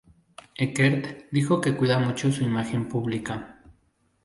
[0.57, 3.59] Eckert dijo que cuida mucho su imagen pública.